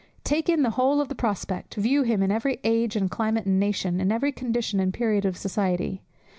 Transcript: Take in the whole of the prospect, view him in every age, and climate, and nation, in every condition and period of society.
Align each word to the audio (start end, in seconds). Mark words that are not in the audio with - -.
Take 0.23 0.49
in 0.49 0.63
the 0.63 0.71
whole 0.71 0.99
of 0.99 1.09
the 1.09 1.13
prospect, 1.13 1.75
view 1.75 2.01
him 2.01 2.23
in 2.23 2.31
every 2.31 2.59
age, 2.63 2.95
and 2.95 3.11
climate, 3.11 3.45
and 3.45 3.59
nation, 3.59 4.01
in 4.01 4.11
every 4.11 4.31
condition 4.31 4.79
and 4.79 4.91
period 4.91 5.25
of 5.25 5.37
society. 5.37 6.01